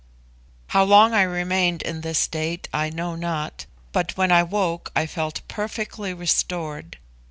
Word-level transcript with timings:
How 0.69 0.83
long 0.83 1.13
I 1.13 1.21
remained 1.21 1.83
in 1.83 2.01
this 2.01 2.17
state 2.17 2.67
I 2.73 2.89
know 2.89 3.13
not, 3.15 3.67
but 3.91 4.17
when 4.17 4.31
I 4.31 4.41
woke 4.41 4.91
I 4.95 5.05
felt 5.05 5.41
perfectly 5.47 6.11
restored. 6.11 6.97